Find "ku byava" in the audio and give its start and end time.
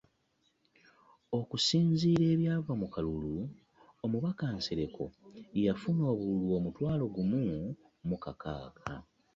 2.31-2.73